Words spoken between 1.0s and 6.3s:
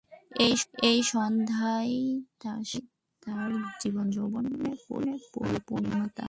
সন্ধানই তার স্বামী, তার জীবনযৌবনের পরিপূর্ণতা।